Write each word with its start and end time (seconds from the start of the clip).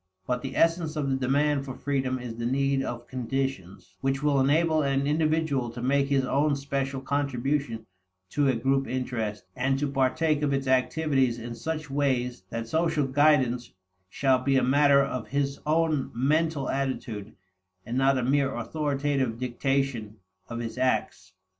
But 0.25 0.41
the 0.41 0.55
essence 0.55 0.95
of 0.95 1.11
the 1.11 1.15
demand 1.15 1.63
for 1.63 1.75
freedom 1.75 2.17
is 2.17 2.35
the 2.37 2.45
need 2.47 2.81
of 2.81 3.05
conditions 3.05 3.97
which 4.01 4.23
will 4.23 4.39
enable 4.39 4.81
an 4.81 5.05
individual 5.05 5.69
to 5.69 5.79
make 5.83 6.07
his 6.07 6.25
own 6.25 6.55
special 6.55 7.01
contribution 7.01 7.85
to 8.31 8.47
a 8.47 8.55
group 8.55 8.87
interest, 8.87 9.43
and 9.55 9.77
to 9.77 9.87
partake 9.91 10.41
of 10.41 10.53
its 10.53 10.65
activities 10.65 11.37
in 11.37 11.53
such 11.53 11.91
ways 11.91 12.41
that 12.49 12.67
social 12.67 13.05
guidance 13.05 13.73
shall 14.09 14.39
be 14.39 14.57
a 14.57 14.63
matter 14.63 15.03
of 15.03 15.27
his 15.27 15.59
own 15.67 16.09
mental 16.15 16.67
attitude, 16.67 17.35
and 17.85 17.95
not 17.95 18.17
a 18.17 18.23
mere 18.23 18.55
authoritative 18.55 19.37
dictation 19.37 20.15
of 20.49 20.57
his 20.57 20.79
acts. 20.79 21.33